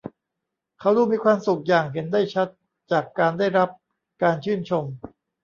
[0.79, 2.47] เขาดูมีความสุขอย่างเห็นได้ชัด
[2.91, 3.69] จากการได้รับ
[4.23, 4.83] การชื่นชม